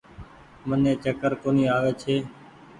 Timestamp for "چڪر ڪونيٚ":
1.03-1.71